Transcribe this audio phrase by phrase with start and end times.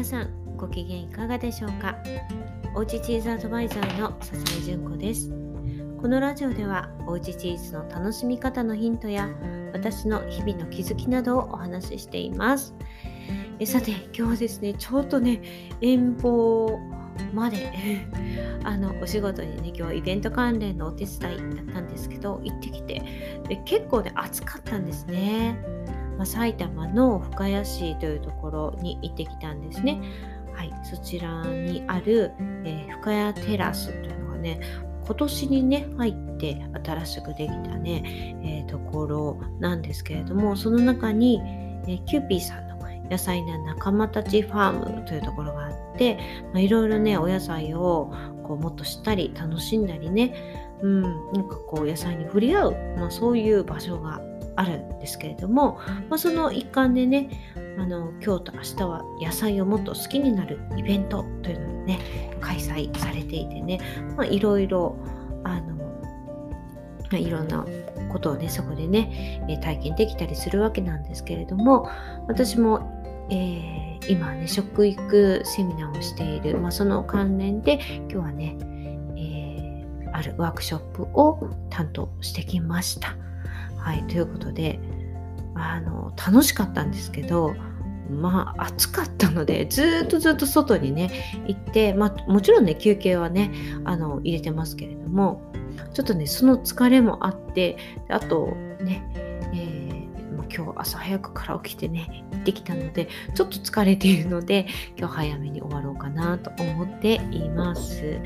[0.00, 1.94] 皆さんご機嫌いかがでしょうか？
[2.74, 5.28] おうちチーズアドバイザーの笹井純子です。
[6.00, 9.28] このラジオではおうちチーズの楽しみ方のヒントや
[9.74, 12.74] 私の日々の気づきなどをお話ししています。
[13.58, 15.42] えさて今日はですねちょっとね
[15.82, 16.80] 遠方
[17.34, 17.70] まで
[18.64, 23.02] あのお仕事にね今日はイベント関連のお手伝いだったんですけど行ってきて
[23.50, 25.62] で結構ね暑かったんですね。
[26.20, 30.02] まあ、埼玉の深谷市というところに行ってきたんですね。
[30.52, 32.32] はい、そちらにある、
[32.66, 34.60] えー、深谷テラスというのがね、
[35.06, 41.40] 今年にね、入って新しくできたね、えー、ところなんですけれども、その中に、
[41.88, 42.76] えー、キューピーさんの
[43.10, 46.18] 野菜な仲間たちファームというところがあって、
[46.52, 48.12] まあ、いろいろね、お野菜を
[48.46, 50.34] こうもっと知ったり楽しんだりね、
[50.82, 51.02] うん、
[51.32, 54.20] なんかこう野菜に触れ合う、まあ、そういう場所が
[54.56, 55.78] あるんですけれども、
[56.08, 57.30] まあ、その一環でね
[57.78, 61.98] あの今日と明日は野菜をもっと好きになるイベントというのをね
[62.40, 63.80] 開催されていてね、
[64.16, 64.96] まあ、いろいろ
[65.44, 65.80] あの
[67.18, 67.64] いろんな
[68.12, 71.88] ことをねそこでね体験できたりするわけなんですけれども
[72.28, 78.56] 私も、えー、今ね食育セミナーをしている、まあ、その関連で今日はね、
[79.16, 83.16] えー、あるワークショップを担当してきました。
[83.80, 84.78] はい、ということで
[85.54, 87.54] あの楽しかったんですけど
[88.10, 93.52] まあ暑かったのでずっとずっと外にね行って、まあ、もちろんね休憩はね
[93.84, 95.42] あの入れてますけれども
[95.94, 97.76] ちょっとねその疲れもあって
[98.08, 98.48] あと
[98.80, 99.08] ね、
[99.54, 108.20] えー、まあ、今日朝早くから起きてね行ってきたのでちょっと疲れているので今日早めに終わろうかなと思っています。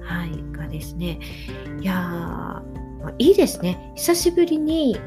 [0.00, 1.18] はいがですね
[1.80, 2.83] いやー
[3.18, 3.92] いいですね。
[3.94, 4.98] 久しぶりに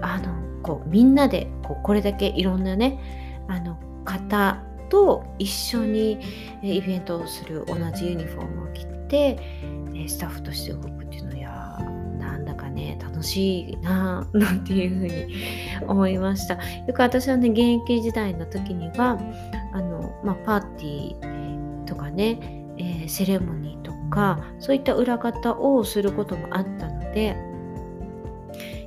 [0.00, 2.98] あのこうみんなでこうこれだけいろんなね
[3.48, 6.18] あの方と一緒に
[6.62, 9.38] イベントをする同じユニフォームを着て
[10.06, 11.78] スタッフとして動くっていうのや
[12.18, 15.34] なんだかね楽しいな なんていうふうに
[15.86, 16.54] 思いました。
[16.54, 16.60] よ
[16.94, 19.18] く私はね現役時代の時には
[19.72, 22.38] あの、まあ、パーティーとかね、
[22.78, 23.77] えー、セレモニー
[24.10, 27.36] かそういった裏方をすることもあったので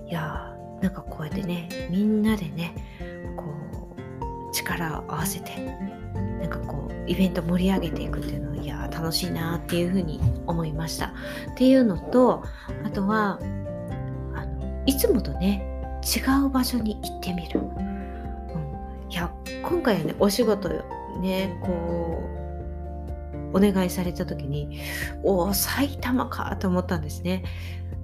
[0.08, 2.74] いやーなんかこうやってねみんなでね
[3.38, 3.46] こ
[4.50, 5.56] う力を合わせて
[6.40, 11.08] なんかこうイベント盛り上げていくっていうのはいや楽しいなっていうふうに思いました。
[11.52, 12.44] っていうのと
[12.84, 13.40] あとは
[14.34, 15.68] あのいつもとね
[16.04, 19.32] 違う場所に行ってみる、うん、いや
[19.62, 20.70] 今回はねお仕事
[21.22, 22.41] ねこう
[23.54, 24.80] お願いされた時に
[25.24, 27.44] おお埼玉かと思ったんですね。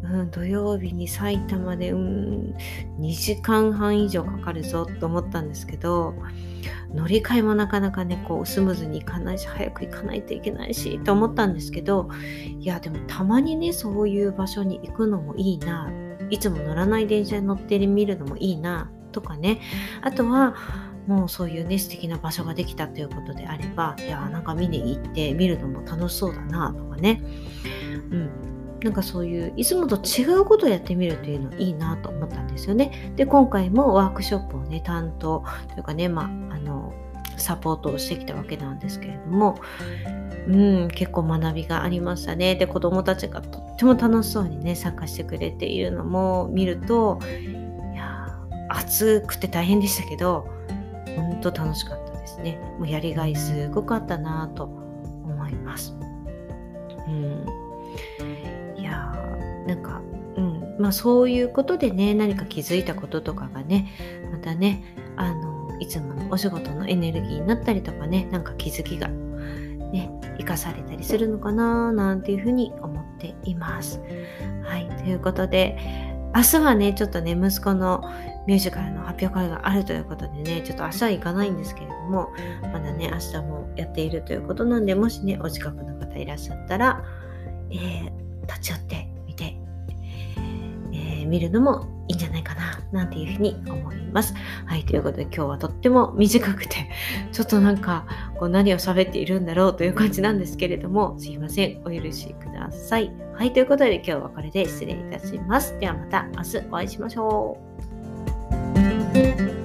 [0.04, 2.56] うん、土曜日に埼玉で、うん、
[3.00, 6.14] 2時間半以上かかるぞと思ったんですけど
[6.94, 12.10] 乗り換えもなかなかねこうスムーズにいかないし早く行かないといけないしと思ったんですけど
[12.60, 15.92] いやでもたまにねそういう場所に行くのもいいな
[16.30, 19.62] いつも乗らない電車に乗ってみるのもいいなとかね。
[20.02, 20.56] あとは
[21.08, 27.22] もうそういうね素敵な場所ができたということであればいやなんか見に行って見るのも楽しそうだなとかね
[28.12, 28.30] うん
[28.84, 33.12] なんかそういういつもと違うことをやってみるというのいいなと思ったんですよね。
[33.16, 36.28] で今回もワークショップをね担当というかねまああ
[36.60, 36.94] の
[37.38, 39.60] サポートをしてきたわけなんですけれども
[40.48, 42.56] うん結構学びがありましたね。
[42.56, 47.20] で子どもたちがとっても楽しそうにね参加してくれているのも見ると
[47.94, 48.28] いや
[48.70, 50.48] 暑くて大変でしたけど
[51.22, 52.60] 本当楽しかったですね。
[52.80, 55.96] もうやりがいすごかったなと思います。
[57.08, 57.68] うん
[59.68, 60.02] なんか、
[60.38, 63.92] うんまあ、そういうことでね何か気づいたこととかがね
[64.32, 74.00] またねあのいつものお仕事のエネルギーになったりとかねなんか気づきがね生かされたりするのかななんていうふうに思っています。
[74.64, 75.78] はいということで
[76.38, 78.04] 明日はねちょっとね息子の
[78.46, 82.30] ミュージカルの発表会があるということでねちょっと明日は行かないんですけれども
[82.62, 87.04] まだね明日もやっているということなんでもしねお近くの方いらっしゃったら、
[87.72, 88.12] えー、
[88.46, 89.58] 立ち寄ってみて。
[90.94, 94.34] え見るのもいいんじゃないかななんていうふうに思いますます。
[94.66, 96.90] はい、ということで今日はとっても短くて、
[97.32, 98.06] ちょっとなんか
[98.40, 103.12] こう何を喋っているんだろうという感じなんですけれども、すいません、お許しください。
[103.36, 105.78] はい、ということで今日はこれで失礼いたします。
[105.80, 107.58] ではまた明日お会いしましょ
[109.54, 109.57] う。